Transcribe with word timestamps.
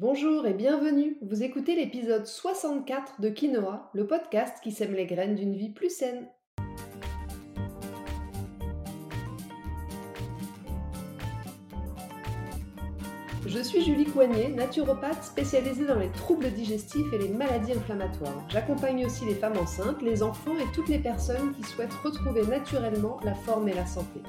Bonjour 0.00 0.46
et 0.46 0.54
bienvenue. 0.54 1.18
Vous 1.20 1.42
écoutez 1.42 1.76
l'épisode 1.76 2.26
64 2.26 3.20
de 3.20 3.28
Quinoa, 3.28 3.90
le 3.92 4.06
podcast 4.06 4.56
qui 4.62 4.72
sème 4.72 4.94
les 4.94 5.04
graines 5.04 5.34
d'une 5.34 5.54
vie 5.54 5.68
plus 5.68 5.94
saine. 5.94 6.26
Je 13.52 13.58
suis 13.58 13.82
Julie 13.82 14.04
Coignet, 14.04 14.50
naturopathe 14.50 15.24
spécialisée 15.24 15.84
dans 15.84 15.98
les 15.98 16.10
troubles 16.10 16.52
digestifs 16.52 17.12
et 17.12 17.18
les 17.18 17.30
maladies 17.30 17.72
inflammatoires. 17.72 18.44
J'accompagne 18.48 19.04
aussi 19.04 19.24
les 19.24 19.34
femmes 19.34 19.58
enceintes, 19.58 20.02
les 20.02 20.22
enfants 20.22 20.56
et 20.56 20.72
toutes 20.72 20.88
les 20.88 21.00
personnes 21.00 21.52
qui 21.54 21.64
souhaitent 21.64 21.92
retrouver 22.04 22.46
naturellement 22.46 23.18
la 23.24 23.34
forme 23.34 23.68
et 23.68 23.74
la 23.74 23.86
santé. 23.86 24.22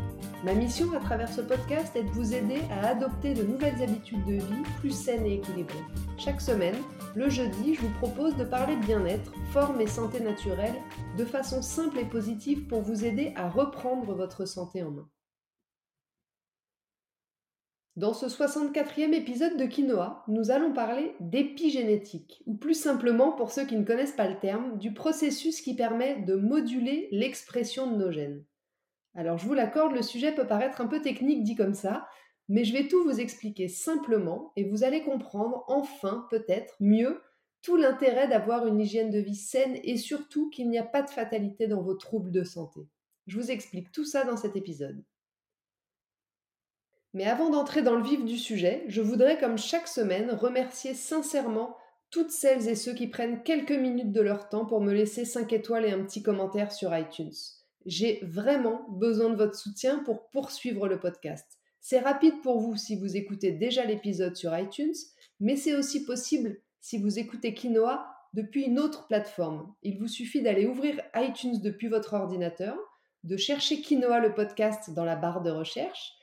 Ma 0.44 0.56
mission 0.56 0.92
à 0.94 1.00
travers 1.00 1.32
ce 1.32 1.42
podcast 1.42 1.96
est 1.96 2.02
de 2.02 2.10
vous 2.10 2.34
aider 2.34 2.62
à 2.72 2.88
adopter 2.88 3.36
de 3.36 3.44
nouvelles 3.44 3.84
habitudes 3.84 4.26
de 4.26 4.38
vie 4.38 4.64
plus 4.80 4.90
saines 4.90 5.28
et 5.28 5.36
équilibrées. 5.36 5.86
Chaque 6.18 6.42
semaine, 6.42 6.78
le 7.14 7.30
jeudi, 7.30 7.76
je 7.76 7.82
vous 7.82 7.94
propose 8.00 8.36
de 8.38 8.44
parler 8.44 8.76
de 8.76 8.86
bien-être, 8.86 9.32
forme 9.52 9.82
et 9.82 9.88
santé 9.88 10.20
naturelle 10.20 10.82
de 11.16 11.26
façon 11.26 11.62
simple 11.62 12.00
et 12.00 12.06
positive 12.06 12.66
pour 12.66 12.82
vous 12.82 13.06
aider 13.06 13.34
à 13.36 13.50
reprendre 13.50 14.16
votre 14.16 14.48
santé 14.48 14.82
en 14.82 14.90
main. 14.90 15.08
Dans 18.02 18.16
ce 18.16 18.26
64e 18.26 19.14
épisode 19.14 19.58
de 19.58 19.66
Quinoa, 19.68 20.24
nous 20.28 20.50
allons 20.50 20.74
parler 20.74 21.14
d'épigénétique, 21.20 22.42
ou 22.48 22.56
plus 22.56 22.74
simplement, 22.74 23.32
pour 23.32 23.52
ceux 23.52 23.64
qui 23.64 23.76
ne 23.76 23.86
connaissent 23.86 24.16
pas 24.16 24.28
le 24.28 24.40
terme, 24.40 24.80
du 24.80 24.92
processus 24.92 25.62
qui 25.62 25.76
permet 25.76 26.20
de 26.24 26.34
moduler 26.34 27.10
l'expression 27.12 27.92
de 27.92 27.98
nos 27.98 28.12
gènes. 28.12 28.44
Alors 29.14 29.38
je 29.38 29.46
vous 29.46 29.54
l'accorde, 29.54 29.94
le 29.94 30.02
sujet 30.02 30.34
peut 30.34 30.48
paraître 30.48 30.82
un 30.82 30.88
peu 30.88 31.00
technique 31.00 31.44
dit 31.44 31.54
comme 31.54 31.76
ça, 31.76 32.08
mais 32.50 32.64
je 32.64 32.74
vais 32.74 32.88
tout 32.88 33.04
vous 33.04 33.20
expliquer 33.20 33.68
simplement 33.68 34.52
et 34.56 34.64
vous 34.64 34.84
allez 34.84 35.04
comprendre 35.04 35.64
enfin 35.68 36.26
peut-être 36.32 36.74
mieux 36.80 37.22
tout 37.62 37.76
l'intérêt 37.76 38.28
d'avoir 38.28 38.66
une 38.66 38.80
hygiène 38.80 39.12
de 39.12 39.20
vie 39.20 39.36
saine 39.36 39.78
et 39.84 39.98
surtout 39.98 40.50
qu'il 40.50 40.72
n'y 40.72 40.80
a 40.80 40.84
pas 40.84 41.04
de 41.04 41.10
fatalité 41.12 41.68
dans 41.68 41.84
vos 41.84 41.94
troubles 41.94 42.32
de 42.32 42.44
santé. 42.44 42.82
Je 43.28 43.38
vous 43.38 43.52
explique 43.52 43.92
tout 43.92 44.06
ça 44.06 44.24
dans 44.24 44.38
cet 44.38 44.56
épisode. 44.56 45.04
Mais 47.14 47.26
avant 47.26 47.50
d'entrer 47.50 47.82
dans 47.82 47.96
le 47.96 48.04
vif 48.04 48.24
du 48.24 48.38
sujet, 48.38 48.84
je 48.88 49.02
voudrais, 49.02 49.38
comme 49.38 49.58
chaque 49.58 49.88
semaine, 49.88 50.32
remercier 50.32 50.94
sincèrement 50.94 51.76
toutes 52.10 52.32
celles 52.32 52.68
et 52.68 52.76
ceux 52.76 52.94
qui 52.94 53.08
prennent 53.08 53.42
quelques 53.44 53.72
minutes 53.72 54.12
de 54.12 54.22
leur 54.22 54.50
temps 54.50 54.66
pour 54.66 54.82
me 54.82 54.94
laisser 54.94 55.26
5 55.26 55.52
étoiles 55.54 55.86
et 55.86 55.92
un 55.92 56.04
petit 56.04 56.22
commentaire 56.22 56.72
sur 56.72 56.96
iTunes. 56.96 57.34
J'ai 57.86 58.20
vraiment 58.24 58.86
besoin 58.90 59.30
de 59.30 59.36
votre 59.36 59.56
soutien 59.56 60.00
pour 60.00 60.30
poursuivre 60.30 60.88
le 60.88 61.00
podcast. 61.00 61.60
C'est 61.80 62.00
rapide 62.00 62.42
pour 62.44 62.60
vous 62.60 62.76
si 62.76 62.96
vous 62.96 63.18
écoutez 63.18 63.52
déjà 63.52 63.86
l'épisode 63.86 64.36
sur 64.36 64.56
iTunes, 64.58 64.94
mais 65.40 65.56
c'est 65.56 65.74
aussi 65.74 66.06
possible 66.06 66.62
si 66.80 66.98
vous 66.98 67.18
écoutez 67.18 67.54
Quinoa 67.54 68.06
depuis 68.34 68.64
une 68.64 68.80
autre 68.80 69.08
plateforme. 69.08 69.74
Il 69.82 69.98
vous 69.98 70.08
suffit 70.08 70.42
d'aller 70.42 70.68
ouvrir 70.68 71.02
iTunes 71.16 71.60
depuis 71.62 71.88
votre 71.88 72.14
ordinateur, 72.14 72.78
de 73.24 73.38
chercher 73.38 73.82
Quinoa 73.82 74.20
le 74.20 74.34
podcast 74.34 74.92
dans 74.92 75.06
la 75.06 75.16
barre 75.16 75.42
de 75.42 75.52
recherche, 75.52 76.14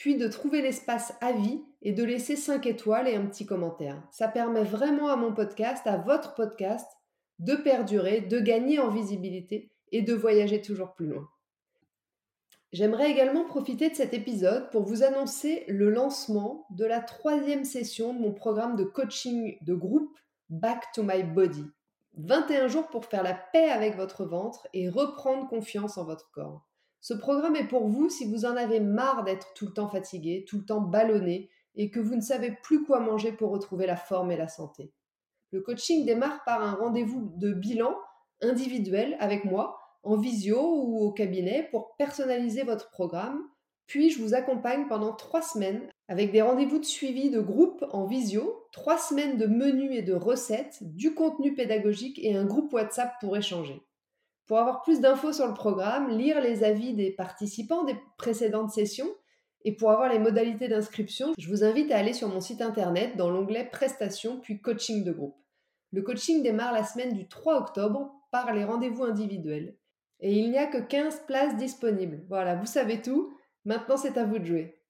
puis 0.00 0.16
de 0.16 0.28
trouver 0.28 0.62
l'espace 0.62 1.12
avis 1.20 1.62
et 1.82 1.92
de 1.92 2.02
laisser 2.02 2.34
5 2.34 2.64
étoiles 2.64 3.06
et 3.06 3.16
un 3.16 3.26
petit 3.26 3.44
commentaire. 3.44 4.02
Ça 4.10 4.28
permet 4.28 4.64
vraiment 4.64 5.08
à 5.08 5.16
mon 5.16 5.34
podcast, 5.34 5.86
à 5.86 5.98
votre 5.98 6.34
podcast, 6.34 6.90
de 7.38 7.54
perdurer, 7.54 8.22
de 8.22 8.40
gagner 8.40 8.78
en 8.78 8.88
visibilité 8.88 9.70
et 9.92 10.00
de 10.00 10.14
voyager 10.14 10.62
toujours 10.62 10.94
plus 10.94 11.06
loin. 11.06 11.28
J'aimerais 12.72 13.10
également 13.10 13.44
profiter 13.44 13.90
de 13.90 13.94
cet 13.94 14.14
épisode 14.14 14.70
pour 14.70 14.84
vous 14.84 15.02
annoncer 15.02 15.64
le 15.68 15.90
lancement 15.90 16.64
de 16.70 16.86
la 16.86 17.00
troisième 17.00 17.64
session 17.64 18.14
de 18.14 18.20
mon 18.20 18.32
programme 18.32 18.76
de 18.76 18.84
coaching 18.84 19.58
de 19.60 19.74
groupe 19.74 20.18
Back 20.48 20.92
to 20.94 21.02
My 21.02 21.22
Body. 21.22 21.66
21 22.16 22.68
jours 22.68 22.88
pour 22.88 23.04
faire 23.04 23.22
la 23.22 23.34
paix 23.34 23.68
avec 23.68 23.96
votre 23.96 24.24
ventre 24.24 24.66
et 24.72 24.88
reprendre 24.88 25.46
confiance 25.46 25.98
en 25.98 26.04
votre 26.04 26.30
corps. 26.30 26.69
Ce 27.00 27.14
programme 27.14 27.56
est 27.56 27.68
pour 27.68 27.88
vous 27.88 28.08
si 28.08 28.26
vous 28.26 28.44
en 28.44 28.56
avez 28.56 28.80
marre 28.80 29.24
d'être 29.24 29.54
tout 29.54 29.66
le 29.66 29.72
temps 29.72 29.88
fatigué, 29.88 30.44
tout 30.46 30.58
le 30.58 30.64
temps 30.64 30.82
ballonné 30.82 31.50
et 31.74 31.90
que 31.90 32.00
vous 32.00 32.14
ne 32.14 32.20
savez 32.20 32.56
plus 32.62 32.84
quoi 32.84 33.00
manger 33.00 33.32
pour 33.32 33.50
retrouver 33.50 33.86
la 33.86 33.96
forme 33.96 34.30
et 34.32 34.36
la 34.36 34.48
santé. 34.48 34.92
Le 35.52 35.62
coaching 35.62 36.04
démarre 36.04 36.44
par 36.44 36.62
un 36.62 36.74
rendez-vous 36.74 37.32
de 37.36 37.52
bilan 37.52 37.94
individuel 38.42 39.16
avec 39.18 39.44
moi 39.44 39.78
en 40.02 40.16
visio 40.16 40.58
ou 40.60 41.00
au 41.00 41.12
cabinet 41.12 41.68
pour 41.70 41.96
personnaliser 41.96 42.62
votre 42.62 42.90
programme. 42.90 43.40
Puis 43.86 44.10
je 44.10 44.22
vous 44.22 44.34
accompagne 44.34 44.86
pendant 44.86 45.12
trois 45.12 45.42
semaines 45.42 45.88
avec 46.08 46.32
des 46.32 46.42
rendez-vous 46.42 46.78
de 46.78 46.84
suivi 46.84 47.30
de 47.30 47.40
groupe 47.40 47.84
en 47.92 48.06
visio, 48.06 48.66
trois 48.72 48.98
semaines 48.98 49.36
de 49.36 49.46
menus 49.46 49.90
et 49.92 50.02
de 50.02 50.14
recettes, 50.14 50.78
du 50.82 51.14
contenu 51.14 51.54
pédagogique 51.54 52.18
et 52.22 52.36
un 52.36 52.44
groupe 52.44 52.72
WhatsApp 52.72 53.14
pour 53.20 53.36
échanger. 53.36 53.82
Pour 54.50 54.58
avoir 54.58 54.82
plus 54.82 54.98
d'infos 55.00 55.32
sur 55.32 55.46
le 55.46 55.54
programme, 55.54 56.08
lire 56.08 56.40
les 56.40 56.64
avis 56.64 56.92
des 56.92 57.12
participants 57.12 57.84
des 57.84 57.94
précédentes 58.18 58.72
sessions 58.72 59.06
et 59.64 59.76
pour 59.76 59.92
avoir 59.92 60.08
les 60.08 60.18
modalités 60.18 60.66
d'inscription, 60.66 61.34
je 61.38 61.48
vous 61.48 61.62
invite 61.62 61.92
à 61.92 61.98
aller 61.98 62.12
sur 62.12 62.26
mon 62.26 62.40
site 62.40 62.60
internet 62.60 63.16
dans 63.16 63.30
l'onglet 63.30 63.68
Prestations 63.70 64.40
puis 64.40 64.60
Coaching 64.60 65.04
de 65.04 65.12
groupe. 65.12 65.36
Le 65.92 66.02
coaching 66.02 66.42
démarre 66.42 66.72
la 66.72 66.82
semaine 66.82 67.12
du 67.12 67.28
3 67.28 67.58
octobre 67.58 68.12
par 68.32 68.52
les 68.52 68.64
rendez-vous 68.64 69.04
individuels. 69.04 69.76
Et 70.18 70.32
il 70.32 70.50
n'y 70.50 70.58
a 70.58 70.66
que 70.66 70.78
15 70.78 71.26
places 71.28 71.56
disponibles. 71.56 72.24
Voilà, 72.28 72.56
vous 72.56 72.66
savez 72.66 73.00
tout. 73.00 73.32
Maintenant, 73.64 73.96
c'est 73.96 74.18
à 74.18 74.24
vous 74.24 74.40
de 74.40 74.46
jouer. 74.46 74.82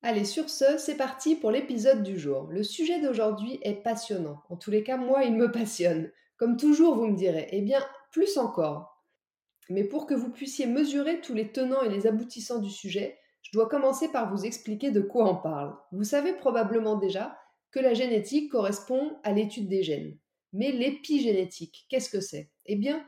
Allez, 0.00 0.24
sur 0.24 0.48
ce, 0.48 0.78
c'est 0.78 0.96
parti 0.96 1.36
pour 1.36 1.50
l'épisode 1.50 2.02
du 2.02 2.18
jour. 2.18 2.48
Le 2.50 2.62
sujet 2.62 3.02
d'aujourd'hui 3.02 3.58
est 3.60 3.82
passionnant. 3.82 4.40
En 4.48 4.56
tous 4.56 4.70
les 4.70 4.82
cas, 4.82 4.96
moi, 4.96 5.24
il 5.24 5.34
me 5.34 5.52
passionne. 5.52 6.10
Comme 6.38 6.56
toujours, 6.56 6.94
vous 6.94 7.06
me 7.06 7.16
direz. 7.16 7.48
Eh 7.50 7.60
bien, 7.60 7.80
plus 8.10 8.38
encore. 8.38 9.04
Mais 9.68 9.84
pour 9.84 10.06
que 10.06 10.14
vous 10.14 10.30
puissiez 10.30 10.66
mesurer 10.66 11.20
tous 11.20 11.34
les 11.34 11.52
tenants 11.52 11.82
et 11.82 11.90
les 11.90 12.06
aboutissants 12.06 12.60
du 12.60 12.70
sujet, 12.70 13.18
je 13.42 13.50
dois 13.52 13.68
commencer 13.68 14.08
par 14.08 14.32
vous 14.34 14.44
expliquer 14.44 14.90
de 14.90 15.00
quoi 15.00 15.28
on 15.28 15.36
parle. 15.36 15.76
Vous 15.92 16.04
savez 16.04 16.32
probablement 16.32 16.96
déjà 16.96 17.38
que 17.70 17.80
la 17.80 17.94
génétique 17.94 18.50
correspond 18.50 19.18
à 19.24 19.32
l'étude 19.32 19.68
des 19.68 19.82
gènes. 19.82 20.16
Mais 20.52 20.72
l'épigénétique, 20.72 21.86
qu'est-ce 21.90 22.08
que 22.08 22.20
c'est? 22.20 22.50
Eh 22.66 22.76
bien, 22.76 23.04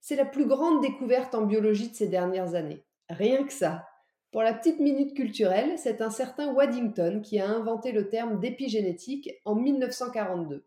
c'est 0.00 0.16
la 0.16 0.24
plus 0.24 0.46
grande 0.46 0.82
découverte 0.82 1.34
en 1.34 1.46
biologie 1.46 1.90
de 1.90 1.96
ces 1.96 2.08
dernières 2.08 2.54
années. 2.54 2.84
Rien 3.08 3.44
que 3.44 3.52
ça. 3.52 3.84
Pour 4.30 4.42
la 4.42 4.52
petite 4.52 4.80
minute 4.80 5.14
culturelle, 5.16 5.78
c'est 5.78 6.00
un 6.00 6.10
certain 6.10 6.52
Waddington 6.52 7.20
qui 7.22 7.38
a 7.40 7.48
inventé 7.48 7.92
le 7.92 8.08
terme 8.08 8.40
d'épigénétique 8.40 9.30
en 9.44 9.54
1942. 9.54 10.64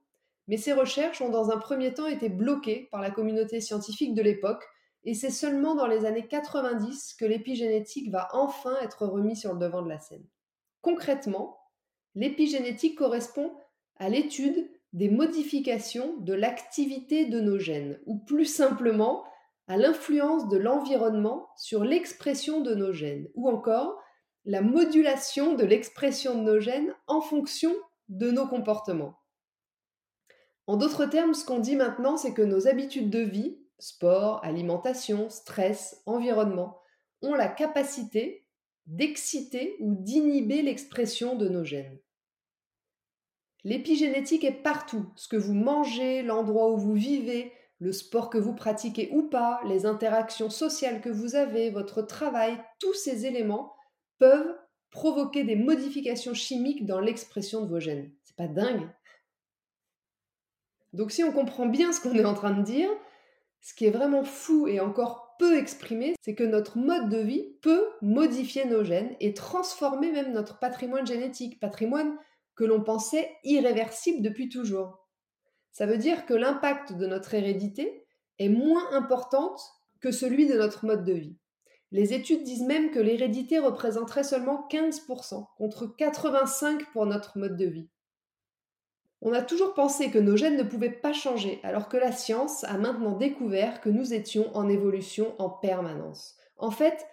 Mais 0.47 0.58
ces 0.58 0.74
recherches 0.74 1.22
ont 1.22 1.30
dans 1.30 1.52
un 1.52 1.58
premier 1.58 1.94
temps 1.94 2.08
été 2.08 2.30
bloquées 2.30 2.88
par 2.91 3.02
la 3.02 3.12
communauté 3.12 3.59
scientifique 3.59 4.13
de 4.13 4.22
l'époque, 4.22 4.63
et 5.03 5.13
c'est 5.13 5.31
seulement 5.31 5.75
dans 5.75 5.88
les 5.88 6.06
années 6.06 6.28
90 6.28 7.16
que 7.19 7.25
l'épigénétique 7.25 8.12
va 8.12 8.30
enfin 8.34 8.75
être 8.81 9.06
remis 9.06 9.36
sur 9.36 9.53
le 9.53 9.59
devant 9.59 9.81
de 9.81 9.90
la 9.90 10.00
scène. 10.00 10.25
Concrètement, 10.81 11.57
l'épigénétique 12.16 12.97
correspond 12.97 13.52
à 13.97 14.09
l'étude 14.09 14.69
des 14.94 15.09
modifications 15.09 16.18
de 16.18 16.34
l'activité 16.34 17.25
de 17.25 17.40
nos 17.40 17.59
gènes, 17.59 18.00
ou 18.06 18.18
plus 18.18 18.46
simplement 18.46 19.24
à 19.68 19.78
l'influence 19.78 20.47
de 20.47 20.57
l'environnement 20.57 21.50
sur 21.57 21.84
l'expression 21.84 22.62
de 22.62 22.74
nos 22.74 22.94
gènes, 22.94 23.28
ou 23.36 23.50
encore 23.50 24.02
la 24.46 24.62
modulation 24.62 25.56
de 25.56 25.66
l'expression 25.66 26.36
de 26.36 26.44
nos 26.44 26.59
gènes 26.59 26.96
en 27.07 27.19
fonction 27.19 27.74
de 28.07 28.31
nos 28.31 28.47
comportements. 28.47 29.16
En 30.67 30.75
d'autres 30.75 31.05
termes, 31.05 31.33
ce 31.33 31.45
qu'on 31.45 31.59
dit 31.59 31.78
maintenant, 31.78 32.17
c'est 32.17 32.33
que 32.33 32.41
nos 32.41 32.67
habitudes 32.67 33.09
de 33.09 33.19
vie, 33.19 33.57
sport, 33.79 34.44
alimentation, 34.44 35.29
stress, 35.29 36.01
environnement, 36.05 36.78
ont 37.22 37.33
la 37.33 37.47
capacité 37.47 38.45
d'exciter 38.85 39.77
ou 39.79 39.95
d'inhiber 39.95 40.61
l'expression 40.61 41.35
de 41.35 41.47
nos 41.47 41.63
gènes. 41.63 41.97
L'épigénétique 43.63 44.44
est 44.44 44.62
partout. 44.63 45.12
Ce 45.15 45.27
que 45.27 45.38
vous 45.38 45.53
mangez, 45.53 46.21
l'endroit 46.21 46.69
où 46.71 46.77
vous 46.77 46.94
vivez, 46.94 47.51
le 47.80 47.92
sport 47.92 48.30
que 48.30 48.38
vous 48.38 48.53
pratiquez 48.53 49.09
ou 49.12 49.24
pas, 49.24 49.62
les 49.65 49.86
interactions 49.86 50.50
sociales 50.50 51.01
que 51.01 51.09
vous 51.09 51.36
avez, 51.36 51.69
votre 51.69 52.01
travail, 52.01 52.57
tous 52.80 52.94
ces 52.94 53.25
éléments 53.25 53.74
peuvent 54.19 54.56
provoquer 54.89 55.44
des 55.44 55.56
modifications 55.56 56.33
chimiques 56.33 56.86
dans 56.86 57.00
l'expression 57.00 57.62
de 57.62 57.68
vos 57.68 57.80
gènes. 57.80 58.12
C'est 58.24 58.36
pas 58.36 58.47
dingue 58.47 58.89
Donc 60.97 61.11
si 61.11 61.23
on 61.23 61.31
comprend 61.31 61.67
bien 61.67 61.94
ce 61.94 62.01
qu'on 62.01 62.15
est 62.15 62.25
en 62.25 62.33
train 62.33 62.57
de 62.57 62.63
dire, 62.63 62.89
ce 63.61 63.75
qui 63.75 63.85
est 63.85 63.91
vraiment 63.91 64.23
fou 64.23 64.67
et 64.67 64.79
encore 64.79 65.35
peu 65.38 65.55
exprimé, 65.55 66.15
c'est 66.23 66.33
que 66.33 66.44
notre 66.44 66.79
mode 66.79 67.09
de 67.09 67.19
vie 67.19 67.53
peut 67.61 67.88
modifier 68.01 68.65
nos 68.65 68.83
gènes 68.83 69.15
et 69.19 69.35
transformer 69.35 70.11
même 70.11 70.33
notre 70.33 70.57
patrimoine 70.57 71.05
génétique, 71.05 71.59
patrimoine 71.59 72.17
que 72.55 72.63
l'on 72.63 72.83
pensait 72.83 73.29
irréversible 73.44 74.23
depuis 74.23 74.49
toujours. 74.49 75.07
Ça 75.71 75.85
veut 75.85 75.99
dire 75.99 76.25
que 76.25 76.33
l'impact 76.33 76.94
de 76.94 77.05
notre 77.05 77.35
hérédité 77.35 78.03
est 78.39 78.49
moins 78.49 78.91
importante 78.91 79.61
que 80.01 80.09
celui 80.09 80.47
de 80.47 80.57
notre 80.57 80.88
mode 80.88 81.05
de 81.05 81.13
vie. 81.13 81.38
Les 81.91 82.15
études 82.15 82.41
disent 82.41 82.65
même 82.65 82.89
que 82.89 82.99
l'hérédité 82.99 83.59
représenterait 83.59 84.23
seulement 84.23 84.67
15%, 84.71 85.45
contre 85.57 85.95
85% 85.95 86.85
pour 86.91 87.05
notre 87.05 87.38
mode 87.38 87.55
de 87.55 87.67
vie. 87.67 87.89
On 89.22 89.34
a 89.34 89.42
toujours 89.42 89.74
pensé 89.74 90.12
que 90.12 90.19
nos 90.19 90.38
gènes 90.38 90.58
ne 90.58 90.64
pouvaient 90.64 90.90
pas 90.90 91.14
changer, 91.14 91.60
alors 91.64 91.90
que 91.90 91.98
la 91.98 92.12
science 92.12 92.64
a 92.66 92.78
maintenant 92.78 93.18
découvert 93.18 93.81
que 93.81 93.90
nous 93.90 94.14
étions 94.14 94.56
en 94.56 94.69
évolution 94.69 95.34
en 95.40 95.50
permanence. 95.50 96.36
En 96.58 96.72
fait, 96.72 97.06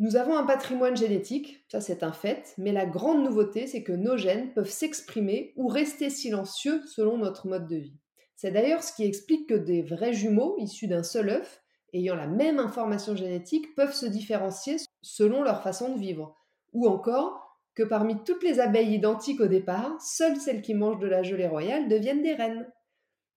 nous 0.00 0.16
avons 0.16 0.36
un 0.36 0.44
patrimoine 0.44 0.96
génétique, 0.96 1.64
ça 1.68 1.80
c'est 1.80 2.02
un 2.02 2.12
fait, 2.12 2.54
mais 2.56 2.72
la 2.72 2.86
grande 2.86 3.22
nouveauté, 3.22 3.66
c'est 3.66 3.82
que 3.82 3.92
nos 3.92 4.16
gènes 4.16 4.52
peuvent 4.54 4.70
s'exprimer 4.70 5.52
ou 5.56 5.68
rester 5.68 6.08
silencieux 6.10 6.82
selon 6.86 7.18
notre 7.18 7.46
mode 7.46 7.68
de 7.68 7.76
vie. 7.76 7.98
C'est 8.34 8.50
d'ailleurs 8.50 8.82
ce 8.82 8.94
qui 8.94 9.04
explique 9.04 9.50
que 9.50 9.54
des 9.54 9.82
vrais 9.82 10.14
jumeaux 10.14 10.56
issus 10.58 10.86
d'un 10.86 11.02
seul 11.02 11.28
œuf, 11.28 11.62
ayant 11.92 12.14
la 12.14 12.26
même 12.26 12.58
information 12.58 13.14
génétique, 13.14 13.74
peuvent 13.74 13.92
se 13.92 14.06
différencier 14.06 14.76
selon 15.02 15.42
leur 15.42 15.62
façon 15.62 15.94
de 15.94 16.00
vivre. 16.00 16.34
Ou 16.72 16.88
encore 16.88 17.49
que 17.74 17.82
parmi 17.82 18.22
toutes 18.24 18.42
les 18.42 18.60
abeilles 18.60 18.94
identiques 18.94 19.40
au 19.40 19.46
départ, 19.46 20.00
seules 20.00 20.36
celles 20.36 20.62
qui 20.62 20.74
mangent 20.74 20.98
de 20.98 21.06
la 21.06 21.22
gelée 21.22 21.48
royale 21.48 21.88
deviennent 21.88 22.22
des 22.22 22.34
reines. 22.34 22.70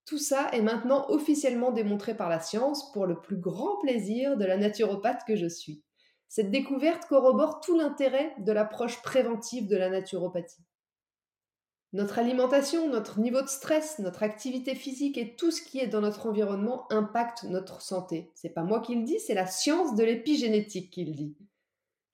Tout 0.05 0.17
ça 0.17 0.49
est 0.51 0.61
maintenant 0.61 1.05
officiellement 1.09 1.71
démontré 1.71 2.15
par 2.15 2.29
la 2.29 2.39
science 2.39 2.91
pour 2.91 3.05
le 3.05 3.21
plus 3.21 3.37
grand 3.37 3.77
plaisir 3.79 4.37
de 4.37 4.45
la 4.45 4.57
naturopathe 4.57 5.23
que 5.25 5.35
je 5.35 5.47
suis. 5.47 5.83
Cette 6.27 6.51
découverte 6.51 7.05
corrobore 7.05 7.61
tout 7.61 7.77
l'intérêt 7.77 8.33
de 8.39 8.51
l'approche 8.51 9.01
préventive 9.01 9.67
de 9.67 9.77
la 9.77 9.89
naturopathie. 9.89 10.63
Notre 11.93 12.17
alimentation, 12.17 12.89
notre 12.89 13.19
niveau 13.19 13.43
de 13.43 13.47
stress, 13.47 13.99
notre 13.99 14.23
activité 14.23 14.73
physique 14.73 15.15
et 15.15 15.35
tout 15.35 15.51
ce 15.51 15.61
qui 15.61 15.79
est 15.79 15.87
dans 15.87 16.01
notre 16.01 16.25
environnement 16.27 16.91
impacte 16.91 17.43
notre 17.43 17.81
santé. 17.81 18.31
C'est 18.33 18.49
pas 18.49 18.63
moi 18.63 18.81
qui 18.81 18.95
le 18.95 19.03
dis, 19.03 19.19
c'est 19.19 19.35
la 19.35 19.45
science 19.45 19.93
de 19.93 20.03
l'épigénétique 20.03 20.91
qui 20.91 21.05
le 21.05 21.13
dit. 21.13 21.37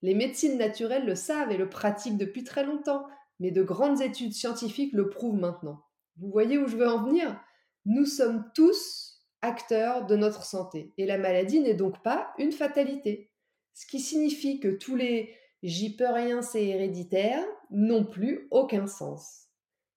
Les 0.02 0.16
médecines 0.16 0.58
naturelles 0.58 1.06
le 1.06 1.16
savent 1.16 1.52
et 1.52 1.58
le 1.58 1.70
pratiquent 1.70 2.18
depuis 2.18 2.44
très 2.44 2.64
longtemps, 2.64 3.06
mais 3.40 3.52
de 3.52 3.64
grandes 3.64 4.02
études 4.02 4.34
scientifiques 4.34 4.94
le 4.94 5.10
prouvent 5.10 5.40
maintenant. 5.40 5.84
Vous 6.18 6.30
voyez 6.32 6.58
où 6.58 6.68
je 6.68 6.78
veux 6.78 6.88
en 6.88 7.04
venir? 7.04 7.40
Nous 7.86 8.06
sommes 8.06 8.46
tous 8.54 9.22
acteurs 9.42 10.06
de 10.06 10.16
notre 10.16 10.44
santé 10.44 10.94
et 10.98 11.06
la 11.06 11.18
maladie 11.18 11.62
n'est 11.62 11.74
donc 11.74 12.04
pas 12.04 12.34
une 12.38 12.52
fatalité. 12.52 13.32
Ce 13.74 13.86
qui 13.86 14.00
signifie 14.00 14.60
que 14.60 14.68
tous 14.68 14.96
les 14.96 15.34
j'y 15.64 15.96
peux 15.96 16.08
rien, 16.08 16.42
c'est 16.42 16.66
héréditaire 16.66 17.44
n'ont 17.70 18.06
plus 18.06 18.48
aucun 18.52 18.88
sens. 18.88 19.48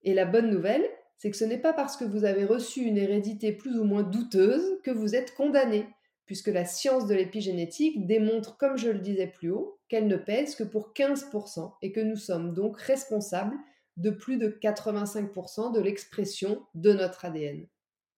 Et 0.02 0.14
la 0.14 0.24
bonne 0.24 0.50
nouvelle, 0.50 0.88
c'est 1.18 1.30
que 1.30 1.36
ce 1.36 1.44
n'est 1.44 1.60
pas 1.60 1.72
parce 1.72 1.96
que 1.96 2.04
vous 2.04 2.24
avez 2.24 2.44
reçu 2.44 2.82
une 2.82 2.98
hérédité 2.98 3.52
plus 3.52 3.78
ou 3.78 3.84
moins 3.84 4.02
douteuse 4.02 4.80
que 4.82 4.90
vous 4.90 5.14
êtes 5.14 5.34
condamné, 5.34 5.86
puisque 6.32 6.48
la 6.48 6.64
science 6.64 7.06
de 7.06 7.14
l'épigénétique 7.14 8.06
démontre, 8.06 8.56
comme 8.56 8.78
je 8.78 8.88
le 8.88 9.00
disais 9.00 9.26
plus 9.26 9.50
haut, 9.50 9.78
qu'elle 9.88 10.06
ne 10.06 10.16
pèse 10.16 10.54
que 10.54 10.64
pour 10.64 10.94
15% 10.94 11.74
et 11.82 11.92
que 11.92 12.00
nous 12.00 12.16
sommes 12.16 12.54
donc 12.54 12.80
responsables 12.80 13.54
de 13.98 14.08
plus 14.08 14.38
de 14.38 14.48
85% 14.48 15.74
de 15.74 15.80
l'expression 15.82 16.64
de 16.74 16.94
notre 16.94 17.26
ADN. 17.26 17.68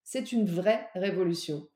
C'est 0.04 0.30
une 0.30 0.46
vraie 0.46 0.86
révolution. 0.94 1.66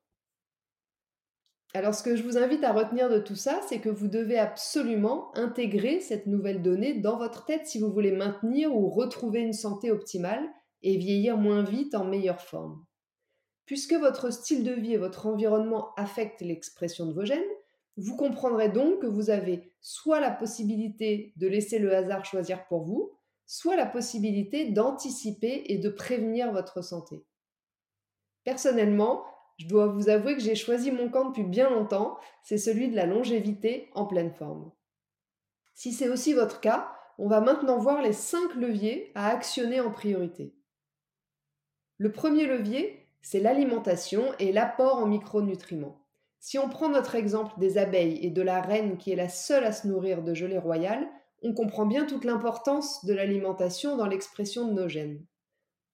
Alors 1.73 1.93
ce 1.93 2.03
que 2.03 2.15
je 2.15 2.23
vous 2.23 2.37
invite 2.37 2.63
à 2.63 2.71
retenir 2.71 3.09
de 3.09 3.19
tout 3.19 3.35
ça, 3.35 3.59
c'est 3.67 3.81
que 3.81 3.89
vous 3.89 4.07
devez 4.07 4.39
absolument 4.39 5.35
intégrer 5.35 5.99
cette 5.99 6.25
nouvelle 6.25 6.61
donnée 6.61 6.93
dans 6.93 7.17
votre 7.17 7.43
tête 7.43 7.67
si 7.67 7.81
vous 7.81 7.91
voulez 7.91 8.13
maintenir 8.13 8.73
ou 8.73 8.89
retrouver 8.89 9.41
une 9.41 9.51
santé 9.51 9.91
optimale 9.91 10.47
et 10.83 10.95
vieillir 10.95 11.35
moins 11.35 11.63
vite 11.63 11.95
en 11.95 12.05
meilleure 12.05 12.39
forme. 12.39 12.85
Puisque 13.69 13.93
votre 13.93 14.31
style 14.31 14.63
de 14.63 14.71
vie 14.71 14.93
et 14.93 14.97
votre 14.97 15.27
environnement 15.27 15.93
affectent 15.95 16.41
l'expression 16.41 17.05
de 17.05 17.13
vos 17.13 17.23
gènes, 17.23 17.43
vous 17.97 18.15
comprendrez 18.15 18.67
donc 18.67 18.99
que 18.99 19.05
vous 19.05 19.29
avez 19.29 19.71
soit 19.79 20.19
la 20.19 20.31
possibilité 20.31 21.33
de 21.35 21.45
laisser 21.47 21.77
le 21.77 21.95
hasard 21.95 22.25
choisir 22.25 22.65
pour 22.65 22.81
vous, 22.81 23.11
soit 23.45 23.75
la 23.75 23.85
possibilité 23.85 24.71
d'anticiper 24.71 25.65
et 25.67 25.77
de 25.77 25.87
prévenir 25.87 26.51
votre 26.51 26.83
santé. 26.83 27.23
Personnellement, 28.43 29.23
je 29.59 29.67
dois 29.67 29.85
vous 29.85 30.09
avouer 30.09 30.33
que 30.33 30.41
j'ai 30.41 30.55
choisi 30.55 30.91
mon 30.91 31.07
camp 31.07 31.25
depuis 31.25 31.43
bien 31.43 31.69
longtemps, 31.69 32.17
c'est 32.41 32.57
celui 32.57 32.89
de 32.89 32.95
la 32.95 33.05
longévité 33.05 33.91
en 33.93 34.07
pleine 34.07 34.33
forme. 34.33 34.71
Si 35.75 35.93
c'est 35.93 36.09
aussi 36.09 36.33
votre 36.33 36.59
cas, 36.59 36.91
on 37.19 37.27
va 37.27 37.39
maintenant 37.39 37.77
voir 37.77 38.01
les 38.01 38.13
5 38.13 38.55
leviers 38.55 39.11
à 39.13 39.27
actionner 39.27 39.79
en 39.79 39.91
priorité. 39.91 40.55
Le 41.99 42.11
premier 42.11 42.47
levier, 42.47 43.05
c'est 43.21 43.39
l'alimentation 43.39 44.23
et 44.39 44.51
l'apport 44.51 44.97
en 44.97 45.05
micronutriments. 45.05 46.05
Si 46.39 46.57
on 46.57 46.69
prend 46.69 46.89
notre 46.89 47.15
exemple 47.15 47.59
des 47.59 47.77
abeilles 47.77 48.19
et 48.25 48.29
de 48.29 48.41
la 48.41 48.61
reine 48.61 48.97
qui 48.97 49.11
est 49.11 49.15
la 49.15 49.29
seule 49.29 49.65
à 49.65 49.71
se 49.71 49.87
nourrir 49.87 50.23
de 50.23 50.33
gelée 50.33 50.57
royale, 50.57 51.07
on 51.41 51.53
comprend 51.53 51.85
bien 51.85 52.05
toute 52.05 52.25
l'importance 52.25 53.05
de 53.05 53.13
l'alimentation 53.13 53.97
dans 53.97 54.07
l'expression 54.07 54.67
de 54.67 54.73
nos 54.73 54.87
gènes. 54.87 55.25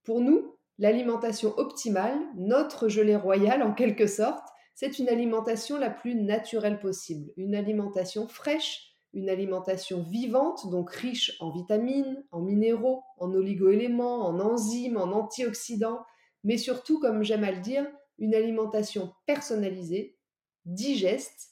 Pour 0.04 0.22
nous, 0.22 0.56
L'alimentation 0.78 1.54
optimale, 1.58 2.20
notre 2.36 2.90
gelée 2.90 3.16
royale 3.16 3.64
en 3.64 3.74
quelque 3.74 4.08
sorte, 4.08 4.46
c'est 4.74 5.00
une 5.00 5.08
alimentation 5.08 5.78
la 5.78 5.90
plus 5.90 6.16
naturelle 6.16 6.82
possible, 6.82 7.32
une 7.38 7.56
alimentation 7.56 8.28
fraîche, 8.28 8.92
une 9.14 9.30
alimentation 9.30 10.02
vivante, 10.02 10.70
donc 10.70 10.92
riche 10.92 11.38
en 11.40 11.50
vitamines, 11.50 12.26
en 12.32 12.42
minéraux, 12.42 13.04
en 13.20 13.34
oligoéléments, 13.34 14.28
en 14.28 14.38
enzymes, 14.42 14.98
en 14.98 15.14
antioxydants, 15.14 16.02
mais 16.46 16.58
surtout, 16.58 17.00
comme 17.00 17.24
j'aime 17.24 17.44
à 17.44 17.52
le 17.52 17.60
dire, 17.60 17.86
une 18.20 18.36
alimentation 18.36 19.14
personnalisée, 19.26 20.18
digeste, 20.64 21.50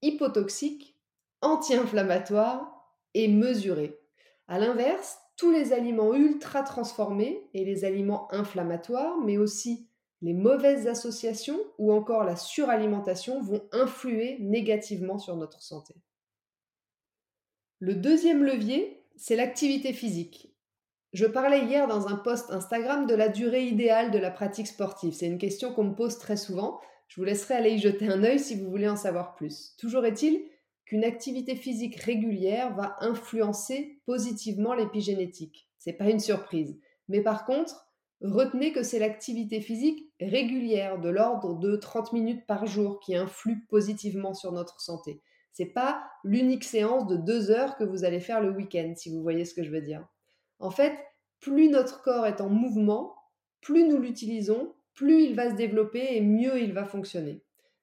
hypotoxique, 0.00 0.96
anti-inflammatoire 1.42 2.94
et 3.14 3.28
mesurée. 3.28 3.98
A 4.46 4.58
l'inverse, 4.58 5.18
tous 5.36 5.50
les 5.50 5.72
aliments 5.72 6.14
ultra 6.14 6.62
transformés 6.62 7.48
et 7.52 7.64
les 7.64 7.84
aliments 7.84 8.32
inflammatoires, 8.32 9.18
mais 9.18 9.36
aussi 9.38 9.88
les 10.22 10.34
mauvaises 10.34 10.86
associations 10.86 11.58
ou 11.78 11.92
encore 11.92 12.24
la 12.24 12.36
suralimentation 12.36 13.42
vont 13.42 13.68
influer 13.72 14.38
négativement 14.40 15.18
sur 15.18 15.36
notre 15.36 15.62
santé. 15.62 15.94
Le 17.80 17.94
deuxième 17.94 18.44
levier, 18.44 19.04
c'est 19.16 19.36
l'activité 19.36 19.92
physique. 19.92 20.54
Je 21.14 21.24
parlais 21.24 21.64
hier 21.64 21.88
dans 21.88 22.08
un 22.08 22.16
post 22.16 22.50
Instagram 22.50 23.06
de 23.06 23.14
la 23.14 23.30
durée 23.30 23.64
idéale 23.64 24.10
de 24.10 24.18
la 24.18 24.30
pratique 24.30 24.66
sportive. 24.66 25.14
C'est 25.14 25.26
une 25.26 25.38
question 25.38 25.72
qu'on 25.72 25.84
me 25.84 25.94
pose 25.94 26.18
très 26.18 26.36
souvent. 26.36 26.80
Je 27.08 27.18
vous 27.18 27.24
laisserai 27.24 27.54
aller 27.54 27.70
y 27.70 27.78
jeter 27.78 28.08
un 28.08 28.24
œil 28.24 28.38
si 28.38 28.60
vous 28.60 28.70
voulez 28.70 28.90
en 28.90 28.96
savoir 28.96 29.34
plus. 29.34 29.74
Toujours 29.78 30.04
est-il 30.04 30.44
qu'une 30.84 31.04
activité 31.04 31.56
physique 31.56 31.96
régulière 31.96 32.74
va 32.74 32.96
influencer 33.00 34.02
positivement 34.04 34.74
l'épigénétique. 34.74 35.70
C'est 35.78 35.94
pas 35.94 36.10
une 36.10 36.20
surprise. 36.20 36.78
Mais 37.08 37.22
par 37.22 37.46
contre, 37.46 37.88
retenez 38.20 38.72
que 38.72 38.82
c'est 38.82 38.98
l'activité 38.98 39.62
physique 39.62 40.12
régulière 40.20 41.00
de 41.00 41.08
l'ordre 41.08 41.54
de 41.54 41.76
30 41.76 42.12
minutes 42.12 42.46
par 42.46 42.66
jour 42.66 43.00
qui 43.00 43.16
influe 43.16 43.64
positivement 43.70 44.34
sur 44.34 44.52
notre 44.52 44.82
santé. 44.82 45.22
C'est 45.54 45.64
pas 45.64 46.02
l'unique 46.22 46.64
séance 46.64 47.06
de 47.06 47.16
deux 47.16 47.50
heures 47.50 47.76
que 47.76 47.84
vous 47.84 48.04
allez 48.04 48.20
faire 48.20 48.42
le 48.42 48.50
week-end, 48.50 48.92
si 48.94 49.10
vous 49.10 49.22
voyez 49.22 49.46
ce 49.46 49.54
que 49.54 49.64
je 49.64 49.70
veux 49.70 49.80
dire. 49.80 50.06
En 50.58 50.70
fait, 50.70 50.98
plus 51.40 51.68
notre 51.68 52.02
corps 52.02 52.26
est 52.26 52.40
en 52.40 52.48
mouvement, 52.48 53.14
plus 53.60 53.86
nous 53.86 53.98
l'utilisons, 53.98 54.74
plus 54.94 55.22
il 55.22 55.34
va 55.34 55.50
se 55.50 55.54
développer 55.54 56.16
et 56.16 56.20
mieux 56.20 56.60
il 56.60 56.72
va 56.72 56.84
fonctionner. 56.84 57.42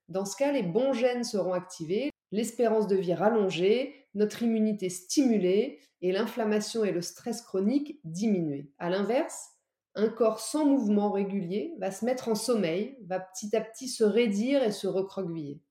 Dans 0.10 0.26
ce 0.26 0.36
cas, 0.36 0.52
les 0.52 0.64
bons 0.64 0.94
gènes 0.94 1.24
seront 1.24 1.54
activés, 1.54 2.12
l'espérance 2.32 2.88
de 2.88 2.96
vie 2.96 3.14
rallongée, 3.14 4.08
notre 4.14 4.44
immunité 4.44 4.90
stimulée 4.90 5.80
et 6.02 6.12
l'inflammation 6.12 6.84
et 6.84 6.92
le 6.92 7.02
stress 7.02 7.42
chronique 7.42 8.00
diminuer. 8.04 8.72
A 8.78 8.90
l'inverse, 8.90 9.52
un 9.96 10.10
corps 10.10 10.40
sans 10.40 10.66
mouvement 10.66 11.12
régulier 11.12 11.74
va 11.80 11.92
se 11.92 12.06
mettre 12.06 12.28
en 12.28 12.36
sommeil, 12.36 12.98
va 13.06 13.20
petit 13.20 13.56
à 13.56 13.62
petit 13.62 13.88
se 13.88 14.04
raidir 14.04 14.62
et 14.62 14.72
se 14.72 14.88
recroqueviller. 14.88 15.62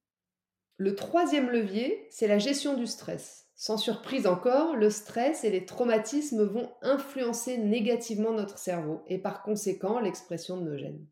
Le 0.77 0.95
troisième 0.95 1.51
levier, 1.51 2.07
c'est 2.11 2.27
la 2.27 2.39
gestion 2.39 2.75
du 2.75 2.87
stress. 2.87 3.44
Sans 3.57 3.77
surprise 3.77 4.27
encore, 4.27 4.77
le 4.77 4.91
stress 4.91 5.45
et 5.45 5.51
les 5.51 5.65
traumatismes 5.65 6.45
vont 6.45 6.73
influencer 6.83 7.57
négativement 7.57 8.33
notre 8.33 8.59
cerveau 8.59 9.03
et 9.07 9.19
par 9.19 9.43
conséquent 9.43 10.01
l'expression 10.01 10.57
de 10.57 10.69
nos 10.69 10.77
gènes. 10.77 11.07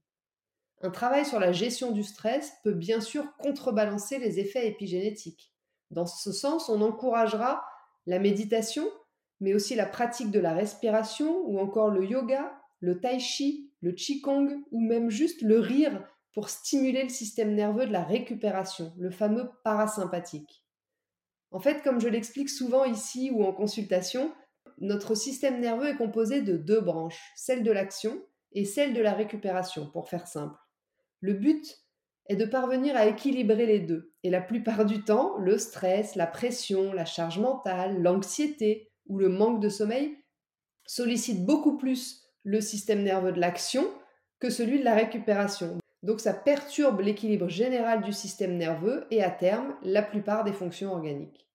Un 0.82 0.90
travail 0.90 1.24
sur 1.24 1.38
la 1.38 1.52
gestion 1.52 1.92
du 1.92 2.02
stress 2.02 2.54
peut 2.64 2.72
bien 2.72 3.00
sûr 3.00 3.24
contrebalancer 3.38 4.18
les 4.18 4.40
effets 4.40 4.66
épigénétiques. 4.66 5.52
Dans 5.92 6.06
ce 6.06 6.32
sens, 6.32 6.68
on 6.68 6.82
encouragera 6.82 7.64
la 8.06 8.18
méditation, 8.18 8.84
mais 9.38 9.54
aussi 9.54 9.76
la 9.76 9.86
pratique 9.86 10.32
de 10.32 10.40
la 10.40 10.52
respiration 10.52 11.44
ou 11.46 11.60
encore 11.60 11.90
le 11.90 12.04
yoga, 12.04 12.52
le 12.80 12.98
tai 12.98 13.20
chi, 13.20 13.70
le 13.80 13.92
qigong 13.92 14.64
ou 14.72 14.80
même 14.80 15.10
juste 15.10 15.42
le 15.42 15.60
rire 15.60 16.04
pour 16.32 16.48
stimuler 16.48 17.04
le 17.04 17.08
système 17.08 17.54
nerveux 17.54 17.86
de 17.86 17.92
la 17.92 18.02
récupération, 18.02 18.92
le 18.98 19.10
fameux 19.10 19.48
parasympathique. 19.62 20.61
En 21.52 21.60
fait, 21.60 21.82
comme 21.82 22.00
je 22.00 22.08
l'explique 22.08 22.48
souvent 22.48 22.84
ici 22.84 23.30
ou 23.30 23.44
en 23.44 23.52
consultation, 23.52 24.32
notre 24.78 25.14
système 25.14 25.60
nerveux 25.60 25.88
est 25.88 25.96
composé 25.96 26.40
de 26.40 26.56
deux 26.56 26.80
branches, 26.80 27.20
celle 27.36 27.62
de 27.62 27.70
l'action 27.70 28.20
et 28.52 28.64
celle 28.64 28.94
de 28.94 29.02
la 29.02 29.12
récupération, 29.12 29.90
pour 29.90 30.08
faire 30.08 30.26
simple. 30.26 30.56
Le 31.20 31.34
but 31.34 31.78
est 32.28 32.36
de 32.36 32.44
parvenir 32.46 32.96
à 32.96 33.06
équilibrer 33.06 33.66
les 33.66 33.80
deux. 33.80 34.12
Et 34.22 34.30
la 34.30 34.40
plupart 34.40 34.86
du 34.86 35.04
temps, 35.04 35.36
le 35.38 35.58
stress, 35.58 36.16
la 36.16 36.26
pression, 36.26 36.92
la 36.92 37.04
charge 37.04 37.38
mentale, 37.38 38.00
l'anxiété 38.00 38.90
ou 39.06 39.18
le 39.18 39.28
manque 39.28 39.60
de 39.60 39.68
sommeil 39.68 40.16
sollicitent 40.86 41.44
beaucoup 41.44 41.76
plus 41.76 42.22
le 42.44 42.60
système 42.60 43.02
nerveux 43.02 43.32
de 43.32 43.40
l'action 43.40 43.84
que 44.40 44.50
celui 44.50 44.80
de 44.80 44.84
la 44.84 44.94
récupération. 44.94 45.81
Donc 46.02 46.20
ça 46.20 46.34
perturbe 46.34 47.00
l'équilibre 47.00 47.48
général 47.48 48.02
du 48.02 48.12
système 48.12 48.56
nerveux 48.56 49.06
et 49.10 49.22
à 49.22 49.30
terme 49.30 49.74
la 49.82 50.02
plupart 50.02 50.44
des 50.44 50.52
fonctions 50.52 50.92
organiques. 50.92 51.46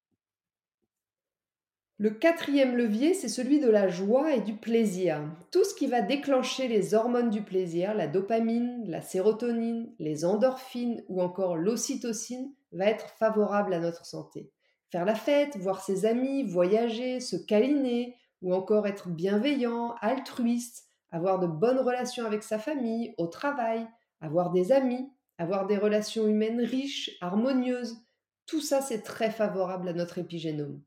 Le 1.99 2.11
quatrième 2.11 2.77
levier, 2.77 3.15
c'est 3.15 3.27
celui 3.27 3.59
de 3.59 3.69
la 3.69 3.87
joie 3.87 4.35
et 4.35 4.41
du 4.41 4.55
plaisir. 4.55 5.19
Tout 5.51 5.63
ce 5.63 5.73
qui 5.73 5.87
va 5.87 6.01
déclencher 6.01 6.67
les 6.67 6.93
hormones 6.93 7.31
du 7.31 7.41
plaisir, 7.41 7.95
la 7.95 8.05
dopamine, 8.05 8.83
la 8.87 9.01
sérotonine, 9.01 9.91
les 9.97 10.23
endorphines 10.23 11.03
ou 11.09 11.23
encore 11.23 11.57
l'ocytocine, 11.57 12.53
va 12.71 12.85
être 12.85 13.09
favorable 13.17 13.73
à 13.73 13.79
notre 13.79 14.05
santé. 14.05 14.51
Faire 14.91 15.05
la 15.05 15.15
fête, 15.15 15.57
voir 15.57 15.81
ses 15.83 16.05
amis, 16.05 16.43
voyager, 16.43 17.19
se 17.19 17.35
câliner 17.35 18.15
ou 18.43 18.53
encore 18.53 18.85
être 18.85 19.09
bienveillant, 19.09 19.95
altruiste, 19.99 20.85
avoir 21.09 21.39
de 21.39 21.47
bonnes 21.47 21.79
relations 21.79 22.27
avec 22.27 22.43
sa 22.43 22.59
famille, 22.59 23.15
au 23.17 23.25
travail, 23.25 23.87
avoir 24.21 24.51
des 24.51 24.71
amis, 24.71 25.09
avoir 25.37 25.67
des 25.67 25.77
relations 25.77 26.27
humaines 26.27 26.61
riches, 26.61 27.17
harmonieuses, 27.21 27.97
tout 28.45 28.61
ça 28.61 28.81
c'est 28.81 29.01
très 29.01 29.31
favorable 29.31 29.87
à 29.89 29.93
notre 29.93 30.17
épigénome. 30.17 30.81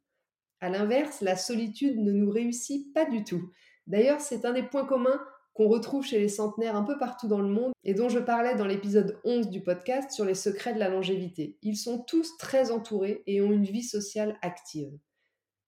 A 0.60 0.68
l'inverse, 0.68 1.20
la 1.22 1.36
solitude 1.36 1.98
ne 1.98 2.12
nous 2.12 2.30
réussit 2.30 2.92
pas 2.92 3.06
du 3.06 3.24
tout. 3.24 3.50
D'ailleurs, 3.86 4.20
c'est 4.20 4.44
un 4.44 4.52
des 4.52 4.62
points 4.62 4.84
communs 4.84 5.20
qu'on 5.54 5.68
retrouve 5.68 6.04
chez 6.04 6.18
les 6.18 6.28
centenaires 6.28 6.76
un 6.76 6.84
peu 6.84 6.98
partout 6.98 7.28
dans 7.28 7.40
le 7.40 7.48
monde 7.48 7.72
et 7.82 7.94
dont 7.94 8.08
je 8.08 8.18
parlais 8.18 8.54
dans 8.54 8.66
l'épisode 8.66 9.18
11 9.24 9.48
du 9.48 9.62
podcast 9.62 10.10
sur 10.10 10.24
les 10.24 10.34
secrets 10.34 10.74
de 10.74 10.78
la 10.78 10.88
longévité. 10.88 11.58
Ils 11.62 11.76
sont 11.76 11.98
tous 11.98 12.36
très 12.36 12.70
entourés 12.70 13.22
et 13.26 13.40
ont 13.40 13.52
une 13.52 13.64
vie 13.64 13.82
sociale 13.82 14.38
active. 14.42 14.92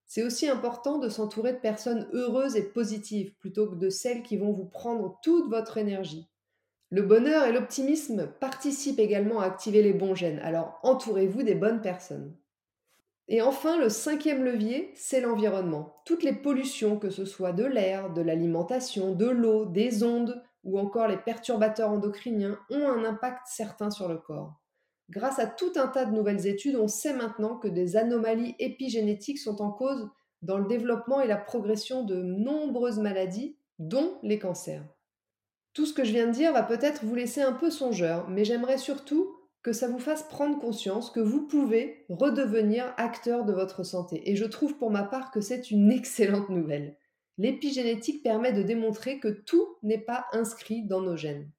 C'est 0.07 0.23
aussi 0.23 0.47
important 0.47 0.99
de 0.99 1.09
s'entourer 1.09 1.55
de 1.55 1.59
personnes 1.59 2.07
heureuses 2.13 2.57
et 2.57 2.71
positives 2.71 3.35
plutôt 3.39 3.67
que 3.71 3.77
de 3.77 3.89
celles 3.89 4.23
qui 4.23 4.37
vont 4.37 4.53
vous 4.53 4.67
prendre 4.67 5.19
toute 5.23 5.49
votre 5.49 5.79
énergie. 5.79 6.29
Le 6.93 7.01
bonheur 7.01 7.47
et 7.47 7.53
l'optimisme 7.53 8.27
participent 8.39 8.99
également 8.99 9.41
à 9.41 9.47
activer 9.47 9.83
les 9.83 9.95
bons 9.95 10.15
gènes, 10.15 10.41
alors 10.41 10.79
entourez-vous 10.83 11.43
des 11.43 11.55
bonnes 11.55 11.81
personnes. 11.81 12.37
Et 13.29 13.41
enfin, 13.41 13.79
le 13.79 13.89
cinquième 13.89 14.45
levier, 14.45 14.91
c'est 14.95 15.23
l'environnement. 15.23 16.03
Toutes 16.05 16.23
les 16.23 16.35
pollutions, 16.35 16.99
que 16.99 17.09
ce 17.09 17.25
soit 17.25 17.53
de 17.53 17.65
l'air, 17.65 18.13
de 18.13 18.21
l'alimentation, 18.21 19.15
de 19.15 19.25
l'eau, 19.25 19.65
des 19.65 20.05
ondes 20.05 20.43
ou 20.65 20.79
encore 20.79 21.09
les 21.09 21.17
perturbateurs 21.17 21.89
endocriniens, 21.89 22.59
ont 22.69 22.87
un 22.87 23.07
impact 23.07 23.47
certain 23.47 23.91
sur 23.91 24.07
le 24.07 24.19
corps. 24.19 24.61
Grâce 25.09 25.39
à 25.39 25.47
tout 25.47 25.73
un 25.77 25.87
tas 25.87 26.05
de 26.05 26.15
nouvelles 26.15 26.47
études, 26.47 26.77
on 26.77 26.89
sait 26.89 27.15
maintenant 27.15 27.57
que 27.57 27.69
des 27.69 27.97
anomalies 27.97 28.55
épigénétiques 28.59 29.39
sont 29.39 29.63
en 29.63 29.71
cause 29.71 30.11
dans 30.43 30.59
le 30.59 30.69
développement 30.69 31.23
et 31.23 31.27
la 31.27 31.39
progression 31.39 32.05
de 32.05 32.17
nombreuses 32.17 32.99
maladies, 32.99 33.57
dont 33.79 34.19
les 34.23 34.39
cancers. 34.39 34.85
Tout 35.75 35.87
ce 35.87 35.95
que 35.95 36.05
je 36.05 36.13
viens 36.13 36.27
de 36.27 36.33
dire 36.33 36.53
va 36.53 36.63
peut-être 36.63 37.05
vous 37.05 37.15
laisser 37.15 37.41
un 37.41 37.53
peu 37.53 37.71
songeur, 37.71 38.29
mais 38.29 38.45
j'aimerais 38.45 38.79
surtout 38.79 39.35
que 39.63 39.73
ça 39.73 39.89
vous 39.89 39.99
fasse 39.99 40.25
prendre 40.25 40.59
conscience 40.59 41.11
que 41.11 41.21
vous 41.21 41.47
pouvez 41.47 42.05
redevenir 42.09 42.93
acteur 42.97 43.45
de 43.45 43.53
votre 43.53 43.85
santé. 43.85 44.31
Et 44.31 44.37
je 44.37 44.45
trouve 44.45 44.77
pour 44.77 44.91
ma 44.91 45.05
part 45.05 45.31
que 45.31 45.41
c'est 45.41 45.71
une 45.71 45.91
excellente 45.93 46.49
nouvelle. 46.51 46.97
L'épigénétique 47.39 48.23
permet 48.23 48.53
de 48.53 48.63
démontrer 48.63 49.19
que 49.19 49.29
tout 49.29 49.67
n'est 49.83 49.99
pas 49.99 50.27
inscrit 50.33 50.83
dans 50.85 51.01
nos 51.01 51.17
gènes. 51.17 51.51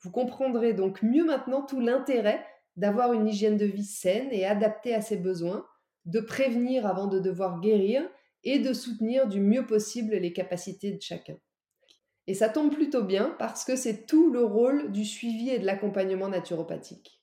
Vous 0.00 0.10
comprendrez 0.10 0.72
donc 0.72 1.02
mieux 1.02 1.24
maintenant 1.24 1.62
tout 1.62 1.80
l'intérêt 1.80 2.44
d'avoir 2.76 3.12
une 3.12 3.28
hygiène 3.28 3.56
de 3.56 3.66
vie 3.66 3.84
saine 3.84 4.28
et 4.30 4.46
adaptée 4.46 4.94
à 4.94 5.00
ses 5.00 5.16
besoins, 5.16 5.66
de 6.06 6.20
prévenir 6.20 6.86
avant 6.86 7.08
de 7.08 7.18
devoir 7.18 7.60
guérir 7.60 8.08
et 8.44 8.60
de 8.60 8.72
soutenir 8.72 9.26
du 9.26 9.40
mieux 9.40 9.66
possible 9.66 10.14
les 10.14 10.32
capacités 10.32 10.92
de 10.92 11.02
chacun. 11.02 11.36
Et 12.28 12.34
ça 12.34 12.50
tombe 12.50 12.70
plutôt 12.70 13.02
bien 13.02 13.34
parce 13.38 13.64
que 13.64 13.74
c'est 13.74 14.06
tout 14.06 14.30
le 14.30 14.44
rôle 14.44 14.92
du 14.92 15.06
suivi 15.06 15.48
et 15.48 15.58
de 15.58 15.64
l'accompagnement 15.64 16.28
naturopathique. 16.28 17.22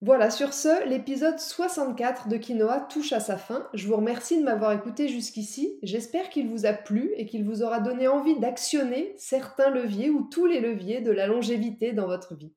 Voilà, 0.00 0.32
sur 0.32 0.52
ce, 0.52 0.88
l'épisode 0.88 1.38
64 1.38 2.26
de 2.26 2.36
Quinoa 2.36 2.80
touche 2.80 3.12
à 3.12 3.20
sa 3.20 3.36
fin. 3.36 3.68
Je 3.72 3.86
vous 3.86 3.94
remercie 3.94 4.36
de 4.36 4.42
m'avoir 4.42 4.72
écouté 4.72 5.06
jusqu'ici. 5.06 5.78
J'espère 5.84 6.28
qu'il 6.28 6.48
vous 6.48 6.66
a 6.66 6.72
plu 6.72 7.12
et 7.16 7.26
qu'il 7.26 7.44
vous 7.44 7.62
aura 7.62 7.78
donné 7.78 8.08
envie 8.08 8.36
d'actionner 8.40 9.14
certains 9.16 9.70
leviers 9.70 10.10
ou 10.10 10.28
tous 10.28 10.46
les 10.46 10.58
leviers 10.58 11.00
de 11.00 11.12
la 11.12 11.28
longévité 11.28 11.92
dans 11.92 12.08
votre 12.08 12.34
vie. 12.34 12.52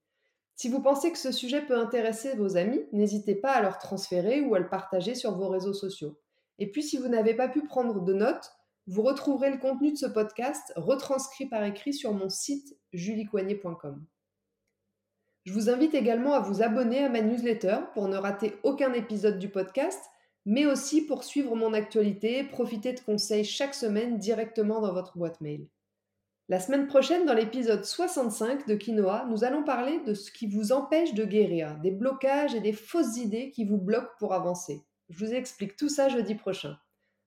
Si 0.56 0.70
vous 0.70 0.82
pensez 0.82 1.12
que 1.12 1.20
ce 1.20 1.32
sujet 1.32 1.62
peut 1.62 1.78
intéresser 1.78 2.36
vos 2.36 2.58
amis, 2.58 2.82
n'hésitez 2.94 3.36
pas 3.36 3.52
à 3.52 3.62
leur 3.62 3.78
transférer 3.78 4.42
ou 4.42 4.56
à 4.56 4.60
le 4.60 4.70
partager 4.70 5.14
sur 5.14 5.38
vos 5.38 5.50
réseaux 5.50 5.74
sociaux. 5.74 6.18
Et 6.58 6.72
puis 6.72 6.82
si 6.82 6.98
vous 6.98 7.10
n'avez 7.10 7.36
pas 7.36 7.48
pu 7.48 7.62
prendre 7.62 8.02
de 8.02 8.14
notes, 8.14 8.56
vous 8.88 9.02
retrouverez 9.02 9.50
le 9.50 9.58
contenu 9.58 9.92
de 9.92 9.98
ce 9.98 10.06
podcast 10.06 10.72
retranscrit 10.76 11.48
par 11.48 11.64
écrit 11.64 11.94
sur 11.94 12.14
mon 12.14 12.30
site 12.30 12.78
juliecoignet.com. 12.94 14.06
Je 15.46 15.54
vous 15.54 15.70
invite 15.70 15.96
également 15.96 16.34
à 16.34 16.40
vous 16.40 16.62
abonner 16.62 17.04
à 17.04 17.10
ma 17.10 17.22
newsletter 17.22 17.78
pour 17.94 18.08
ne 18.08 18.18
rater 18.18 18.56
aucun 18.64 18.94
épisode 18.94 19.40
du 19.40 19.50
podcast, 19.50 20.04
mais 20.46 20.66
aussi 20.66 21.04
pour 21.04 21.24
suivre 21.24 21.56
mon 21.56 21.74
actualité 21.74 22.40
et 22.40 22.44
profiter 22.44 22.94
de 22.94 23.00
conseils 23.00 23.44
chaque 23.44 23.74
semaine 23.74 24.20
directement 24.20 24.82
dans 24.82 24.94
votre 24.94 25.18
boîte 25.18 25.42
mail. 25.42 25.68
La 26.48 26.60
semaine 26.60 26.86
prochaine, 26.86 27.26
dans 27.26 27.34
l'épisode 27.34 27.84
65 27.84 28.68
de 28.68 28.76
Quinoa, 28.76 29.26
nous 29.30 29.44
allons 29.44 29.64
parler 29.64 30.00
de 30.06 30.14
ce 30.14 30.32
qui 30.32 30.46
vous 30.46 30.72
empêche 30.72 31.16
de 31.16 31.26
guérir, 31.26 31.80
des 31.80 31.90
blocages 31.90 32.54
et 32.54 32.62
des 32.62 32.74
fausses 32.74 33.18
idées 33.18 33.50
qui 33.50 33.66
vous 33.66 33.80
bloquent 33.80 34.14
pour 34.20 34.34
avancer. 34.34 34.84
Je 35.10 35.26
vous 35.26 35.34
explique 35.34 35.76
tout 35.76 35.90
ça 35.90 36.08
jeudi 36.08 36.36
prochain. 36.36 36.78